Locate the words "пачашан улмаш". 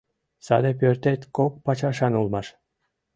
1.65-2.47